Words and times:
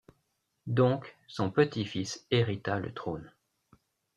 Donc, 0.65 1.15
son 1.27 1.51
petit-fils 1.51 2.25
hérita 2.31 2.79
le 2.79 2.91
trône. 2.91 3.31